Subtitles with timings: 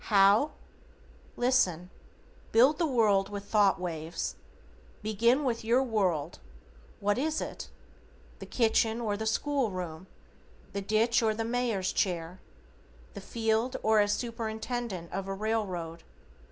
[0.05, 0.53] How?
[1.37, 1.91] Listen.
[2.51, 4.33] Build the World with Thought Waves.
[5.03, 6.39] Begin with your WORLD,
[6.99, 7.69] what is it?
[8.39, 10.07] The kitchen or the school room?
[10.73, 12.39] The ditch or the mayor's chair?
[13.13, 16.01] The field or as superintendent of a railroad?